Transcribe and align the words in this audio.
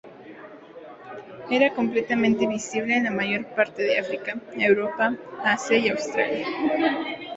Era 1.51 1.75
completamente 1.75 2.47
visible 2.47 2.95
en 2.97 3.03
la 3.03 3.11
mayor 3.11 3.45
parte 3.53 3.83
de 3.83 3.99
África, 3.99 4.35
Europa, 4.55 5.15
Asia 5.43 5.77
y 5.77 5.89
Australia. 5.89 6.47